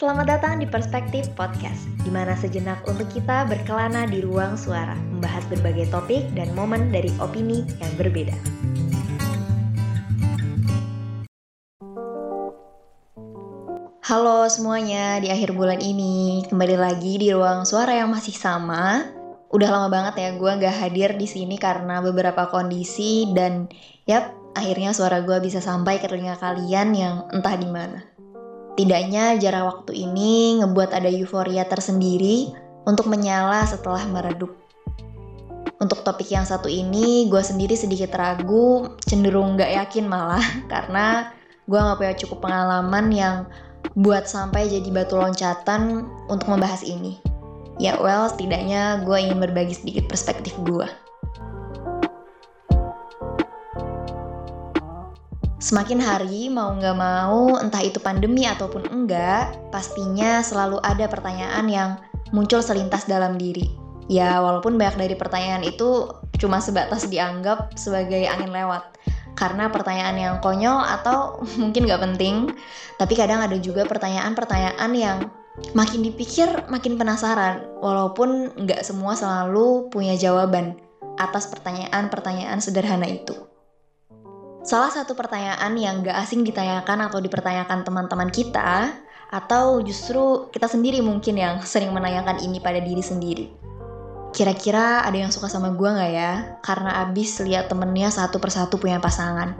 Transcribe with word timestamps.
Selamat 0.00 0.32
datang 0.32 0.56
di 0.56 0.64
Perspektif 0.64 1.28
Podcast, 1.36 1.84
di 2.00 2.08
mana 2.08 2.32
sejenak 2.32 2.88
untuk 2.88 3.04
kita 3.12 3.44
berkelana 3.44 4.08
di 4.08 4.24
ruang 4.24 4.56
suara, 4.56 4.96
membahas 4.96 5.44
berbagai 5.52 5.92
topik 5.92 6.24
dan 6.32 6.56
momen 6.56 6.88
dari 6.88 7.12
opini 7.20 7.68
yang 7.84 7.92
berbeda. 8.00 8.32
Halo 14.00 14.48
semuanya, 14.48 15.20
di 15.20 15.28
akhir 15.28 15.52
bulan 15.52 15.84
ini 15.84 16.48
kembali 16.48 16.80
lagi 16.80 17.20
di 17.20 17.28
ruang 17.36 17.68
suara 17.68 17.92
yang 17.92 18.08
masih 18.08 18.32
sama. 18.32 19.04
Udah 19.52 19.68
lama 19.68 19.92
banget 19.92 20.16
ya 20.16 20.28
gue 20.32 20.52
gak 20.64 20.80
hadir 20.80 21.12
di 21.20 21.28
sini 21.28 21.60
karena 21.60 22.00
beberapa 22.00 22.48
kondisi 22.48 23.28
dan 23.36 23.68
yap, 24.08 24.32
akhirnya 24.56 24.96
suara 24.96 25.20
gue 25.20 25.36
bisa 25.44 25.60
sampai 25.60 26.00
ke 26.00 26.08
telinga 26.08 26.40
kalian 26.40 26.88
yang 26.96 27.28
entah 27.36 27.52
di 27.52 27.68
mana. 27.68 28.09
Tidaknya 28.80 29.36
jarak 29.36 29.68
waktu 29.68 30.08
ini 30.08 30.56
ngebuat 30.64 30.96
ada 30.96 31.12
euforia 31.12 31.68
tersendiri 31.68 32.48
untuk 32.88 33.12
menyala 33.12 33.68
setelah 33.68 34.00
meredup. 34.08 34.56
Untuk 35.76 36.00
topik 36.00 36.32
yang 36.32 36.48
satu 36.48 36.64
ini, 36.64 37.28
gue 37.28 37.44
sendiri 37.44 37.76
sedikit 37.76 38.16
ragu, 38.16 38.88
cenderung 39.04 39.60
gak 39.60 39.68
yakin 39.68 40.08
malah, 40.08 40.40
karena 40.72 41.28
gue 41.68 41.76
gak 41.76 41.98
punya 42.00 42.14
cukup 42.24 42.38
pengalaman 42.40 43.06
yang 43.12 43.36
buat 44.00 44.24
sampai 44.24 44.72
jadi 44.72 44.88
batu 44.88 45.20
loncatan 45.20 46.08
untuk 46.32 46.48
membahas 46.48 46.80
ini. 46.80 47.20
Ya 47.76 48.00
well, 48.00 48.32
setidaknya 48.32 49.04
gue 49.04 49.16
ingin 49.20 49.44
berbagi 49.44 49.76
sedikit 49.76 50.08
perspektif 50.08 50.56
gue. 50.64 50.88
Semakin 55.60 56.00
hari 56.00 56.48
mau 56.48 56.72
nggak 56.72 56.96
mau, 56.96 57.60
entah 57.60 57.84
itu 57.84 58.00
pandemi 58.00 58.48
ataupun 58.48 58.88
enggak, 58.88 59.60
pastinya 59.68 60.40
selalu 60.40 60.80
ada 60.80 61.04
pertanyaan 61.04 61.68
yang 61.68 61.90
muncul 62.32 62.64
selintas 62.64 63.04
dalam 63.04 63.36
diri. 63.36 63.68
Ya, 64.08 64.40
walaupun 64.40 64.80
banyak 64.80 64.96
dari 64.96 65.14
pertanyaan 65.20 65.60
itu 65.60 66.08
cuma 66.40 66.64
sebatas 66.64 67.12
dianggap 67.12 67.76
sebagai 67.76 68.24
angin 68.24 68.56
lewat. 68.56 68.96
Karena 69.36 69.68
pertanyaan 69.68 70.16
yang 70.16 70.34
konyol 70.40 70.80
atau 70.80 71.44
mungkin 71.60 71.84
nggak 71.84 72.08
penting, 72.08 72.56
tapi 72.96 73.12
kadang 73.12 73.44
ada 73.44 73.60
juga 73.60 73.84
pertanyaan-pertanyaan 73.84 74.92
yang 74.96 75.28
makin 75.76 76.00
dipikir 76.00 76.48
makin 76.72 76.96
penasaran, 76.96 77.68
walaupun 77.84 78.56
nggak 78.64 78.80
semua 78.80 79.12
selalu 79.12 79.92
punya 79.92 80.16
jawaban 80.16 80.80
atas 81.20 81.52
pertanyaan-pertanyaan 81.52 82.64
sederhana 82.64 83.04
itu. 83.04 83.49
Salah 84.60 84.92
satu 84.92 85.16
pertanyaan 85.16 85.72
yang 85.80 86.04
gak 86.04 86.20
asing 86.20 86.44
ditanyakan 86.44 87.08
atau 87.08 87.16
dipertanyakan 87.16 87.80
teman-teman 87.80 88.28
kita, 88.28 88.92
atau 89.30 89.80
justru 89.80 90.50
kita 90.52 90.66
sendiri 90.66 91.00
mungkin 91.00 91.38
yang 91.38 91.62
sering 91.64 91.94
menanyakan 91.94 92.42
ini 92.44 92.60
pada 92.60 92.82
diri 92.82 93.00
sendiri. 93.00 93.46
Kira-kira 94.30 95.02
ada 95.02 95.16
yang 95.16 95.32
suka 95.32 95.48
sama 95.48 95.72
gue 95.72 95.90
gak 95.90 96.12
ya? 96.12 96.32
Karena 96.60 97.02
abis 97.08 97.40
lihat 97.40 97.72
temennya 97.72 98.12
satu 98.12 98.36
persatu 98.36 98.76
punya 98.76 99.00
pasangan. 99.00 99.56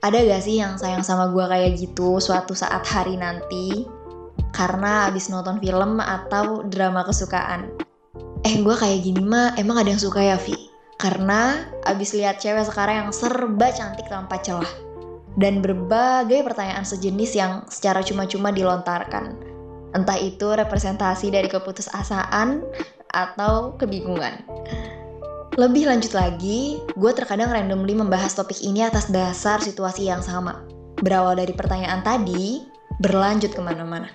Ada 0.00 0.22
gak 0.22 0.42
sih 0.46 0.62
yang 0.62 0.78
sayang 0.78 1.02
sama 1.02 1.32
gue 1.34 1.42
kayak 1.42 1.76
gitu 1.80 2.22
suatu 2.22 2.54
saat 2.54 2.86
hari 2.86 3.18
nanti? 3.18 3.82
Karena 4.54 5.10
abis 5.10 5.26
nonton 5.28 5.58
film 5.58 5.98
atau 5.98 6.62
drama 6.64 7.02
kesukaan. 7.02 7.72
Eh 8.46 8.62
gue 8.62 8.74
kayak 8.78 9.02
gini 9.02 9.26
mah 9.26 9.58
emang 9.58 9.82
ada 9.82 9.90
yang 9.90 10.00
suka 10.00 10.22
ya 10.22 10.38
Vi? 10.38 10.75
Karena 10.96 11.60
abis 11.84 12.16
lihat 12.16 12.40
cewek 12.40 12.64
sekarang 12.68 13.08
yang 13.08 13.10
serba 13.12 13.68
cantik 13.72 14.08
tanpa 14.08 14.40
celah. 14.40 14.68
Dan 15.36 15.60
berbagai 15.60 16.40
pertanyaan 16.40 16.88
sejenis 16.88 17.36
yang 17.36 17.52
secara 17.68 18.00
cuma-cuma 18.00 18.48
dilontarkan. 18.48 19.36
Entah 19.92 20.16
itu 20.16 20.48
representasi 20.48 21.28
dari 21.28 21.52
keputusasaan 21.52 22.64
atau 23.12 23.76
kebingungan. 23.76 24.40
Lebih 25.56 25.88
lanjut 25.88 26.12
lagi, 26.12 26.80
gue 26.96 27.12
terkadang 27.16 27.48
randomly 27.48 27.96
membahas 27.96 28.36
topik 28.36 28.60
ini 28.60 28.84
atas 28.84 29.08
dasar 29.08 29.56
situasi 29.60 30.08
yang 30.08 30.20
sama. 30.20 30.64
Berawal 31.00 31.40
dari 31.40 31.56
pertanyaan 31.56 32.04
tadi, 32.04 32.64
berlanjut 33.00 33.56
ke 33.56 33.60
mana-mana. 33.64 34.08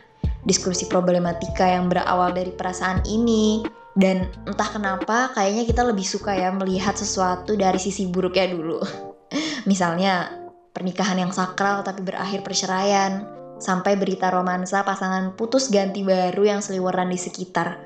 Diskusi 0.46 0.86
problematika 0.86 1.66
yang 1.66 1.90
berawal 1.90 2.34
dari 2.34 2.54
perasaan 2.54 3.06
ini, 3.10 3.66
dan 3.92 4.32
entah 4.48 4.70
kenapa 4.72 5.36
kayaknya 5.36 5.68
kita 5.68 5.84
lebih 5.84 6.08
suka 6.08 6.32
ya 6.32 6.48
melihat 6.56 6.96
sesuatu 6.96 7.60
dari 7.60 7.76
sisi 7.76 8.08
buruknya 8.08 8.48
dulu. 8.56 8.80
Misalnya 9.70 10.32
pernikahan 10.72 11.20
yang 11.20 11.36
sakral 11.36 11.84
tapi 11.84 12.00
berakhir 12.00 12.40
perceraian, 12.40 13.28
sampai 13.60 14.00
berita 14.00 14.32
romansa 14.32 14.88
pasangan 14.88 15.36
putus 15.36 15.68
ganti 15.68 16.08
baru 16.08 16.56
yang 16.56 16.62
seliweran 16.64 17.12
di 17.12 17.20
sekitar, 17.20 17.78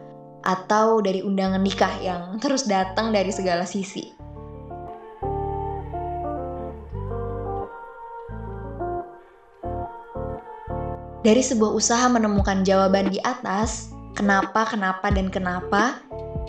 atau 0.46 1.02
dari 1.02 1.26
undangan 1.26 1.60
nikah 1.60 1.94
yang 2.00 2.22
terus 2.44 2.70
datang 2.70 3.10
dari 3.10 3.34
segala 3.34 3.66
sisi. 3.66 4.14
Dari 11.26 11.42
sebuah 11.42 11.74
usaha 11.74 12.06
menemukan 12.06 12.62
jawaban 12.62 13.10
di 13.10 13.18
atas, 13.26 13.90
kenapa, 14.16 14.66
kenapa, 14.66 15.12
dan 15.12 15.28
kenapa. 15.30 16.00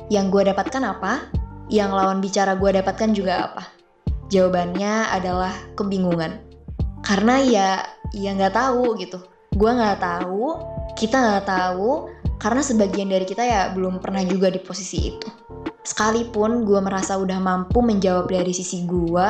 Yang 0.07 0.27
gue 0.31 0.43
dapatkan 0.55 0.83
apa? 0.87 1.27
Yang 1.67 1.91
lawan 1.99 2.19
bicara 2.23 2.55
gue 2.55 2.71
dapatkan 2.79 3.11
juga 3.11 3.51
apa? 3.51 3.63
Jawabannya 4.31 5.11
adalah 5.11 5.53
kebingungan. 5.75 6.39
Karena 7.03 7.43
ya, 7.43 7.69
ya 8.15 8.31
nggak 8.33 8.55
tahu 8.55 8.95
gitu. 9.03 9.19
Gue 9.59 9.71
nggak 9.75 9.99
tahu, 9.99 10.63
kita 10.95 11.19
nggak 11.19 11.47
tahu, 11.51 12.07
karena 12.39 12.63
sebagian 12.63 13.11
dari 13.11 13.27
kita 13.27 13.43
ya 13.43 13.75
belum 13.75 13.99
pernah 13.99 14.23
juga 14.23 14.53
di 14.53 14.63
posisi 14.63 15.11
itu. 15.11 15.29
Sekalipun 15.87 16.67
gue 16.67 16.79
merasa 16.83 17.19
udah 17.19 17.39
mampu 17.39 17.79
menjawab 17.83 18.31
dari 18.31 18.51
sisi 18.51 18.87
gue, 18.87 19.29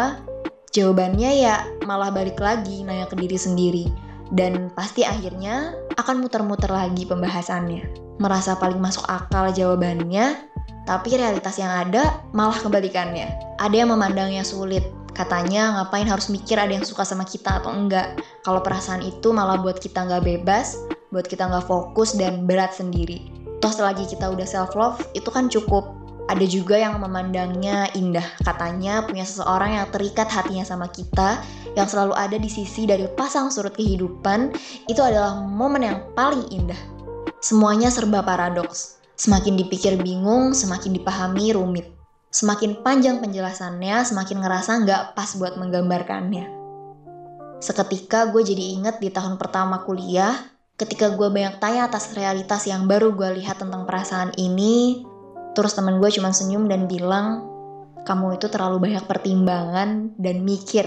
jawabannya 0.72 1.30
ya 1.40 1.64
malah 1.84 2.12
balik 2.12 2.40
lagi 2.40 2.84
nanya 2.84 3.08
ke 3.08 3.16
diri 3.16 3.38
sendiri. 3.38 3.84
Dan 4.32 4.74
pasti 4.74 5.06
akhirnya 5.06 5.85
akan 5.96 6.24
muter-muter 6.24 6.68
lagi 6.68 7.08
pembahasannya 7.08 8.06
merasa 8.16 8.56
paling 8.56 8.80
masuk 8.80 9.04
akal 9.08 9.52
jawabannya, 9.52 10.48
tapi 10.88 11.16
realitas 11.16 11.60
yang 11.60 11.68
ada 11.68 12.20
malah 12.32 12.56
kebalikannya. 12.56 13.28
Ada 13.60 13.84
yang 13.84 13.90
memandangnya 13.92 14.44
sulit, 14.44 14.84
katanya 15.12 15.80
ngapain 15.80 16.08
harus 16.08 16.32
mikir 16.32 16.56
ada 16.56 16.72
yang 16.72 16.84
suka 16.84 17.04
sama 17.04 17.28
kita 17.28 17.60
atau 17.60 17.72
enggak. 17.72 18.20
Kalau 18.44 18.64
perasaan 18.64 19.04
itu 19.04 19.32
malah 19.32 19.60
buat 19.60 19.76
kita 19.80 20.08
nggak 20.08 20.24
bebas, 20.24 20.80
buat 21.12 21.28
kita 21.28 21.48
nggak 21.48 21.66
fokus 21.68 22.16
dan 22.16 22.48
berat 22.48 22.72
sendiri. 22.72 23.28
Toh 23.60 23.72
selagi 23.72 24.04
kita 24.08 24.28
udah 24.32 24.46
self 24.48 24.76
love, 24.76 25.00
itu 25.16 25.28
kan 25.32 25.48
cukup. 25.48 25.95
Ada 26.26 26.42
juga 26.46 26.74
yang 26.74 26.98
memandangnya 26.98 27.86
indah, 27.94 28.26
katanya 28.42 29.06
punya 29.06 29.22
seseorang 29.22 29.78
yang 29.78 29.86
terikat 29.94 30.26
hatinya 30.26 30.66
sama 30.66 30.90
kita, 30.90 31.38
yang 31.78 31.86
selalu 31.86 32.18
ada 32.18 32.34
di 32.34 32.50
sisi 32.50 32.82
dari 32.82 33.06
pasang 33.14 33.46
surut 33.48 33.78
kehidupan, 33.78 34.50
itu 34.90 34.98
adalah 34.98 35.38
momen 35.38 35.86
yang 35.86 36.02
paling 36.18 36.50
indah 36.50 36.96
Semuanya 37.46 37.94
serba 37.94 38.26
paradoks. 38.26 38.98
Semakin 39.14 39.54
dipikir 39.54 39.94
bingung, 40.00 40.50
semakin 40.50 40.98
dipahami 40.98 41.54
rumit. 41.54 41.86
Semakin 42.34 42.82
panjang 42.82 43.22
penjelasannya, 43.22 44.02
semakin 44.02 44.42
ngerasa 44.42 44.82
nggak 44.82 45.02
pas 45.14 45.30
buat 45.38 45.54
menggambarkannya. 45.54 46.50
Seketika 47.62 48.34
gue 48.34 48.42
jadi 48.42 48.74
inget 48.74 48.98
di 48.98 49.14
tahun 49.14 49.38
pertama 49.38 49.86
kuliah, 49.86 50.34
ketika 50.74 51.14
gue 51.14 51.28
banyak 51.30 51.62
tanya 51.62 51.86
atas 51.86 52.18
realitas 52.18 52.66
yang 52.66 52.90
baru 52.90 53.14
gue 53.14 53.38
lihat 53.38 53.62
tentang 53.62 53.86
perasaan 53.86 54.34
ini, 54.36 55.06
terus 55.56 55.72
temen 55.72 55.96
gue 55.96 56.12
cuma 56.12 56.36
senyum 56.36 56.68
dan 56.68 56.84
bilang, 56.84 57.48
kamu 58.04 58.36
itu 58.36 58.46
terlalu 58.52 58.92
banyak 58.92 59.08
pertimbangan 59.08 60.12
dan 60.20 60.44
mikir. 60.44 60.84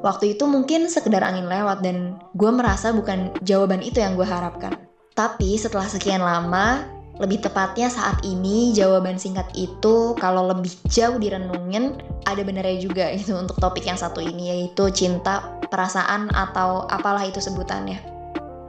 Waktu 0.00 0.38
itu 0.38 0.46
mungkin 0.46 0.86
sekedar 0.86 1.20
angin 1.20 1.50
lewat 1.50 1.82
dan 1.82 2.22
gue 2.38 2.50
merasa 2.50 2.94
bukan 2.94 3.34
jawaban 3.42 3.82
itu 3.82 3.98
yang 3.98 4.14
gue 4.14 4.24
harapkan. 4.24 4.72
Tapi 5.12 5.60
setelah 5.60 5.84
sekian 5.84 6.24
lama, 6.24 6.88
lebih 7.20 7.44
tepatnya 7.44 7.92
saat 7.92 8.24
ini 8.24 8.72
jawaban 8.72 9.20
singkat 9.20 9.44
itu 9.52 10.16
kalau 10.16 10.48
lebih 10.48 10.72
jauh 10.88 11.20
direnungin 11.20 12.00
ada 12.24 12.40
benernya 12.40 12.80
juga 12.80 13.12
itu 13.18 13.36
untuk 13.36 13.60
topik 13.60 13.84
yang 13.84 14.00
satu 14.00 14.22
ini 14.24 14.48
yaitu 14.48 14.88
cinta, 14.94 15.58
perasaan 15.68 16.32
atau 16.32 16.88
apalah 16.88 17.22
itu 17.22 17.38
sebutannya. 17.38 18.00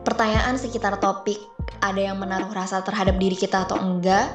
Pertanyaan 0.03 0.59
sekitar 0.59 0.99
topik 0.99 1.39
ada 1.79 1.99
yang 2.11 2.19
menaruh 2.19 2.51
rasa 2.51 2.83
terhadap 2.83 3.15
diri 3.15 3.39
kita 3.39 3.63
atau 3.63 3.79
enggak, 3.79 4.27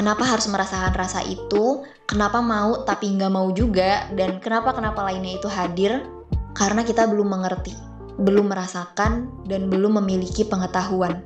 kenapa 0.00 0.24
harus 0.24 0.48
merasakan 0.48 0.96
rasa 0.96 1.20
itu, 1.28 1.84
kenapa 2.08 2.40
mau 2.40 2.88
tapi 2.88 3.12
nggak 3.20 3.28
mau 3.28 3.52
juga, 3.52 4.08
dan 4.16 4.40
kenapa-kenapa 4.40 5.04
lainnya 5.04 5.36
itu 5.36 5.44
hadir, 5.44 6.08
karena 6.56 6.80
kita 6.80 7.04
belum 7.04 7.28
mengerti, 7.28 7.76
belum 8.16 8.48
merasakan, 8.48 9.28
dan 9.44 9.68
belum 9.68 10.00
memiliki 10.00 10.48
pengetahuan. 10.48 11.20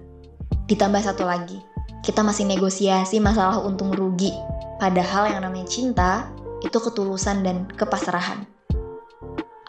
Ditambah 0.66 1.06
satu 1.06 1.22
lagi, 1.22 1.62
kita 2.02 2.26
masih 2.26 2.50
negosiasi 2.50 3.22
masalah 3.22 3.62
untung 3.62 3.94
rugi. 3.94 4.34
Padahal 4.82 5.30
yang 5.30 5.46
namanya 5.46 5.70
cinta 5.70 6.34
itu 6.58 6.74
ketulusan 6.74 7.46
dan 7.46 7.70
kepasrahan. 7.78 8.42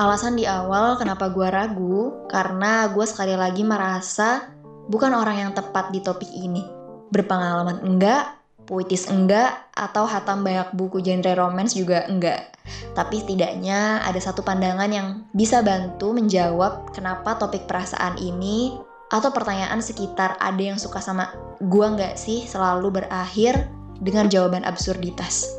Alasan 0.02 0.34
di 0.34 0.50
awal 0.50 0.98
kenapa 0.98 1.30
gue 1.30 1.46
ragu, 1.46 2.26
karena 2.26 2.90
gue 2.90 3.06
sekali 3.06 3.38
lagi 3.38 3.62
merasa 3.62 4.50
bukan 4.90 5.14
orang 5.14 5.46
yang 5.46 5.52
tepat 5.54 5.94
di 5.94 6.02
topik 6.02 6.34
ini. 6.34 6.66
Berpengalaman 7.14 7.86
enggak, 7.86 8.45
puitis 8.66 9.08
enggak, 9.08 9.72
atau 9.78 10.10
hatam 10.10 10.42
banyak 10.42 10.74
buku 10.74 11.00
genre 11.02 11.34
romance 11.38 11.78
juga 11.78 12.06
enggak. 12.10 12.54
Tapi 12.98 13.22
setidaknya 13.22 14.02
ada 14.02 14.18
satu 14.18 14.42
pandangan 14.42 14.90
yang 14.90 15.30
bisa 15.32 15.62
bantu 15.62 16.18
menjawab 16.18 16.90
kenapa 16.92 17.38
topik 17.38 17.70
perasaan 17.70 18.18
ini 18.18 18.74
atau 19.14 19.30
pertanyaan 19.30 19.80
sekitar 19.86 20.34
ada 20.42 20.58
yang 20.58 20.82
suka 20.82 20.98
sama 20.98 21.30
gua 21.62 21.94
nggak 21.94 22.18
sih 22.18 22.50
selalu 22.50 23.02
berakhir 23.02 23.70
dengan 24.02 24.28
jawaban 24.28 24.66
absurditas. 24.66 25.56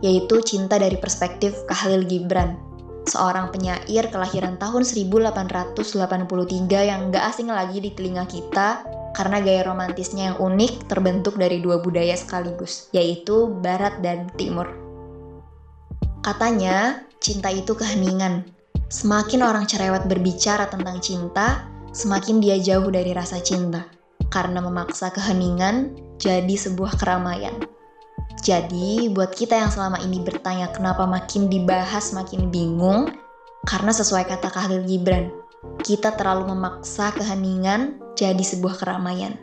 Yaitu 0.00 0.40
cinta 0.42 0.80
dari 0.80 0.96
perspektif 0.96 1.54
Khalil 1.68 2.08
Gibran, 2.08 2.69
seorang 3.08 3.52
penyair 3.54 4.08
kelahiran 4.12 4.60
tahun 4.60 4.84
1883 4.84 5.78
yang 6.68 7.08
gak 7.08 7.24
asing 7.32 7.48
lagi 7.48 7.78
di 7.80 7.90
telinga 7.96 8.24
kita 8.28 8.84
karena 9.14 9.42
gaya 9.42 9.66
romantisnya 9.66 10.32
yang 10.32 10.38
unik 10.38 10.86
terbentuk 10.86 11.34
dari 11.34 11.58
dua 11.58 11.82
budaya 11.82 12.14
sekaligus, 12.14 12.88
yaitu 12.94 13.50
Barat 13.58 13.98
dan 14.04 14.30
Timur. 14.38 14.70
Katanya, 16.20 17.02
cinta 17.18 17.50
itu 17.50 17.74
keheningan. 17.74 18.46
Semakin 18.90 19.42
orang 19.46 19.64
cerewet 19.66 20.06
berbicara 20.06 20.66
tentang 20.68 20.98
cinta, 21.02 21.66
semakin 21.90 22.38
dia 22.38 22.58
jauh 22.58 22.90
dari 22.90 23.14
rasa 23.14 23.38
cinta 23.42 23.86
karena 24.30 24.62
memaksa 24.62 25.10
keheningan 25.10 25.94
jadi 26.22 26.54
sebuah 26.54 26.98
keramaian. 26.98 27.54
Jadi, 28.38 29.10
buat 29.10 29.34
kita 29.34 29.58
yang 29.58 29.74
selama 29.74 29.98
ini 30.06 30.22
bertanya 30.22 30.70
kenapa 30.70 31.02
makin 31.02 31.50
dibahas 31.50 32.14
makin 32.14 32.54
bingung, 32.54 33.10
karena 33.66 33.90
sesuai 33.90 34.30
kata 34.30 34.48
Khalil 34.48 34.86
Gibran, 34.86 35.34
kita 35.82 36.14
terlalu 36.14 36.54
memaksa 36.54 37.10
keheningan 37.12 37.98
jadi 38.14 38.40
sebuah 38.40 38.80
keramaian. 38.80 39.36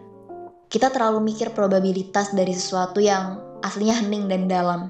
Kita 0.71 0.89
terlalu 0.89 1.31
mikir 1.31 1.53
probabilitas 1.53 2.33
dari 2.33 2.51
sesuatu 2.55 2.99
yang 3.03 3.39
aslinya 3.61 4.01
hening 4.03 4.25
dan 4.31 4.49
dalam. 4.49 4.81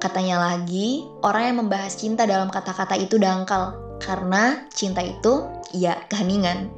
Katanya 0.00 0.40
lagi, 0.40 1.04
orang 1.20 1.52
yang 1.52 1.56
membahas 1.66 1.92
cinta 2.00 2.24
dalam 2.24 2.48
kata-kata 2.48 2.96
itu 2.96 3.20
dangkal, 3.20 3.76
karena 4.00 4.64
cinta 4.72 5.04
itu 5.04 5.44
ya 5.76 6.00
keheningan. 6.08 6.72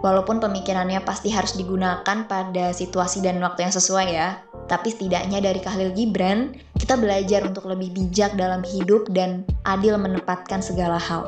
Walaupun 0.00 0.40
pemikirannya 0.40 1.02
pasti 1.04 1.28
harus 1.28 1.58
digunakan 1.58 2.24
pada 2.24 2.72
situasi 2.72 3.20
dan 3.20 3.42
waktu 3.42 3.68
yang 3.68 3.74
sesuai 3.74 4.08
ya. 4.08 4.40
Tapi 4.70 4.86
setidaknya 4.94 5.42
dari 5.42 5.58
Khalil 5.58 5.90
Gibran, 5.98 6.54
kita 6.78 6.94
belajar 6.94 7.42
untuk 7.42 7.66
lebih 7.66 7.90
bijak 7.90 8.38
dalam 8.38 8.62
hidup 8.62 9.10
dan 9.10 9.42
adil 9.66 9.98
menempatkan 9.98 10.62
segala 10.62 10.94
hal. 10.94 11.26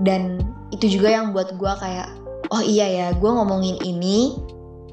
Dan 0.00 0.40
itu 0.72 0.96
juga 0.96 1.12
yang 1.12 1.36
buat 1.36 1.52
gue 1.60 1.72
kayak, 1.84 2.08
oh 2.48 2.64
iya 2.64 2.88
ya, 2.88 3.06
gue 3.12 3.28
ngomongin 3.28 3.76
ini, 3.84 4.40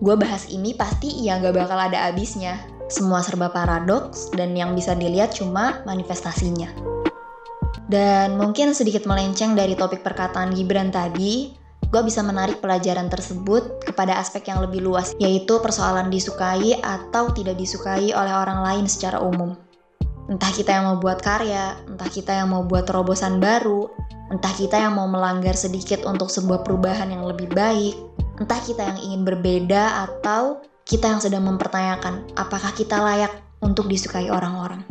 gue 0.03 0.15
bahas 0.19 0.51
ini 0.51 0.75
pasti 0.75 1.07
ya 1.23 1.39
gak 1.39 1.55
bakal 1.55 1.79
ada 1.79 2.11
abisnya. 2.11 2.59
Semua 2.91 3.23
serba 3.23 3.47
paradoks 3.49 4.29
dan 4.35 4.53
yang 4.53 4.75
bisa 4.75 4.91
dilihat 4.91 5.31
cuma 5.31 5.79
manifestasinya. 5.87 6.69
Dan 7.87 8.35
mungkin 8.35 8.75
sedikit 8.75 9.07
melenceng 9.07 9.55
dari 9.55 9.73
topik 9.73 10.03
perkataan 10.03 10.51
Gibran 10.51 10.91
tadi, 10.91 11.53
gue 11.89 12.01
bisa 12.01 12.25
menarik 12.25 12.59
pelajaran 12.61 13.07
tersebut 13.07 13.85
kepada 13.85 14.17
aspek 14.17 14.49
yang 14.49 14.63
lebih 14.65 14.81
luas, 14.81 15.13
yaitu 15.21 15.61
persoalan 15.61 16.09
disukai 16.09 16.77
atau 16.81 17.29
tidak 17.31 17.57
disukai 17.59 18.11
oleh 18.11 18.33
orang 18.33 18.65
lain 18.65 18.85
secara 18.89 19.21
umum. 19.21 19.53
Entah 20.25 20.49
kita 20.49 20.73
yang 20.73 20.85
mau 20.89 20.97
buat 20.97 21.21
karya, 21.21 21.77
entah 21.85 22.09
kita 22.09 22.33
yang 22.33 22.49
mau 22.49 22.65
buat 22.65 22.89
terobosan 22.89 23.37
baru, 23.37 23.85
entah 24.33 24.49
kita 24.57 24.81
yang 24.81 24.97
mau 24.97 25.05
melanggar 25.05 25.53
sedikit 25.53 26.01
untuk 26.09 26.33
sebuah 26.33 26.65
perubahan 26.65 27.13
yang 27.13 27.29
lebih 27.29 27.45
baik, 27.53 27.93
entah 28.41 28.57
kita 28.57 28.81
yang 28.81 28.97
ingin 29.05 29.21
berbeda 29.21 30.09
atau 30.09 30.65
kita 30.89 31.13
yang 31.13 31.21
sedang 31.21 31.45
mempertanyakan 31.45 32.25
apakah 32.33 32.73
kita 32.73 32.97
layak 32.97 33.33
untuk 33.61 33.85
disukai 33.85 34.33
orang-orang. 34.33 34.81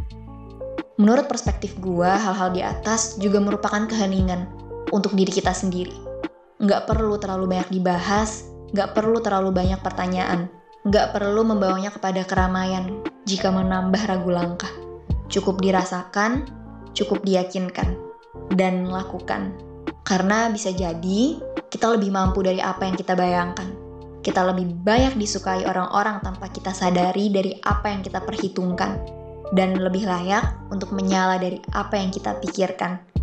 Menurut 0.94 1.26
perspektif 1.26 1.74
gue, 1.82 2.06
hal-hal 2.06 2.54
di 2.54 2.62
atas 2.62 3.18
juga 3.18 3.42
merupakan 3.42 3.82
keheningan 3.90 4.46
untuk 4.94 5.18
diri 5.18 5.34
kita 5.34 5.50
sendiri 5.50 6.13
nggak 6.62 6.86
perlu 6.86 7.18
terlalu 7.18 7.50
banyak 7.50 7.70
dibahas, 7.74 8.46
nggak 8.70 8.94
perlu 8.94 9.18
terlalu 9.18 9.50
banyak 9.50 9.80
pertanyaan, 9.82 10.46
nggak 10.86 11.10
perlu 11.10 11.42
membawanya 11.42 11.90
kepada 11.90 12.22
keramaian 12.22 13.02
jika 13.26 13.50
menambah 13.50 14.02
ragu 14.06 14.30
langkah. 14.30 14.70
Cukup 15.26 15.58
dirasakan, 15.58 16.46
cukup 16.94 17.26
diyakinkan, 17.26 17.98
dan 18.54 18.86
lakukan. 18.86 19.56
Karena 20.04 20.52
bisa 20.52 20.70
jadi 20.70 21.40
kita 21.72 21.96
lebih 21.98 22.14
mampu 22.14 22.44
dari 22.44 22.62
apa 22.62 22.86
yang 22.86 22.94
kita 22.94 23.16
bayangkan. 23.18 23.66
Kita 24.22 24.40
lebih 24.46 24.78
banyak 24.84 25.18
disukai 25.20 25.66
orang-orang 25.66 26.22
tanpa 26.22 26.48
kita 26.48 26.70
sadari 26.70 27.28
dari 27.34 27.58
apa 27.64 27.90
yang 27.90 28.00
kita 28.04 28.22
perhitungkan. 28.22 29.00
Dan 29.52 29.76
lebih 29.76 30.08
layak 30.08 30.72
untuk 30.72 30.92
menyala 30.96 31.36
dari 31.36 31.60
apa 31.76 32.00
yang 32.00 32.08
kita 32.08 32.40
pikirkan 32.40 33.13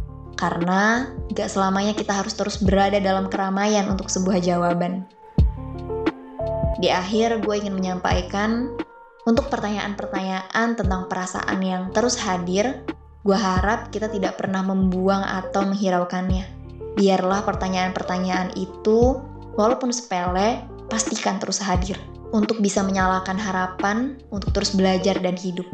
karena 0.42 1.06
gak 1.38 1.54
selamanya 1.54 1.94
kita 1.94 2.18
harus 2.18 2.34
terus 2.34 2.58
berada 2.58 2.98
dalam 2.98 3.30
keramaian 3.30 3.86
untuk 3.94 4.10
sebuah 4.10 4.42
jawaban. 4.42 5.06
Di 6.82 6.90
akhir, 6.90 7.46
gue 7.46 7.56
ingin 7.62 7.78
menyampaikan 7.78 8.74
untuk 9.30 9.54
pertanyaan-pertanyaan 9.54 10.74
tentang 10.74 11.06
perasaan 11.06 11.62
yang 11.62 11.94
terus 11.94 12.18
hadir, 12.18 12.82
gue 13.22 13.38
harap 13.38 13.94
kita 13.94 14.10
tidak 14.10 14.42
pernah 14.42 14.66
membuang 14.66 15.22
atau 15.22 15.62
menghiraukannya. 15.62 16.50
Biarlah 16.98 17.46
pertanyaan-pertanyaan 17.46 18.58
itu, 18.58 19.22
walaupun 19.54 19.94
sepele, 19.94 20.66
pastikan 20.90 21.38
terus 21.38 21.62
hadir 21.62 22.02
untuk 22.34 22.58
bisa 22.66 22.82
menyalakan 22.82 23.38
harapan 23.38 24.18
untuk 24.34 24.50
terus 24.50 24.74
belajar 24.74 25.22
dan 25.22 25.38
hidup. 25.38 25.70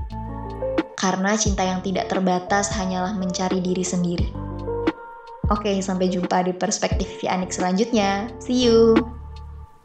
Karena 0.99 1.39
cinta 1.39 1.63
yang 1.63 1.79
tidak 1.79 2.11
terbatas 2.11 2.67
hanyalah 2.75 3.15
mencari 3.15 3.63
diri 3.63 3.85
sendiri. 3.87 4.46
Oke, 5.47 5.79
sampai 5.79 6.11
jumpa 6.11 6.43
di 6.43 6.51
perspektif 6.51 7.07
Anik 7.31 7.55
selanjutnya. 7.55 8.27
See 8.43 8.67
you! 8.67 9.16